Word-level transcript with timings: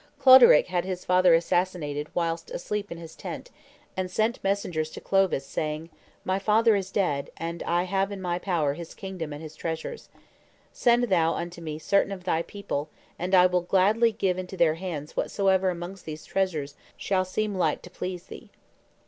Cloderic 0.19 0.65
had 0.65 0.83
his 0.83 1.05
father 1.05 1.35
assassinated 1.35 2.07
whilst 2.15 2.49
asleep 2.49 2.91
in 2.91 2.97
his 2.97 3.15
tent, 3.15 3.51
and 3.95 4.09
sent 4.09 4.43
messengers 4.43 4.89
to 4.89 4.99
Clovis, 4.99 5.45
saying, 5.45 5.91
"My 6.25 6.39
father 6.39 6.75
is 6.75 6.89
dead, 6.91 7.29
and 7.37 7.61
I 7.61 7.83
have 7.83 8.11
in 8.11 8.19
my 8.19 8.39
power 8.39 8.73
his 8.73 8.95
kingdom 8.95 9.31
and 9.31 9.43
his 9.43 9.55
treasures. 9.55 10.09
Send 10.73 11.03
thou 11.03 11.33
unto 11.35 11.61
me 11.61 11.77
certain 11.77 12.11
of 12.11 12.23
thy 12.23 12.41
people, 12.41 12.89
and 13.19 13.35
I 13.35 13.45
will 13.45 13.61
gladly 13.61 14.11
give 14.11 14.39
into 14.39 14.57
their 14.57 14.73
hands 14.73 15.15
whatsoever 15.15 15.69
amongst 15.69 16.05
these 16.05 16.25
treasures 16.25 16.73
shall 16.97 17.23
seem 17.23 17.53
like 17.53 17.83
to 17.83 17.91
please 17.91 18.23
thee." 18.25 18.49